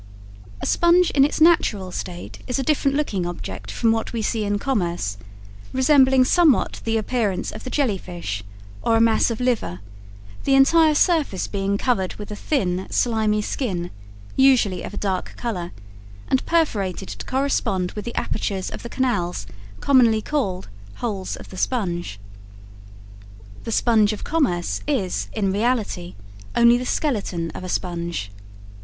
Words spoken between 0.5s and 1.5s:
A sponge in its